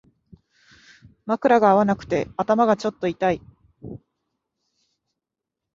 [1.27, 3.41] 枕が合わなくて頭がちょっと痛い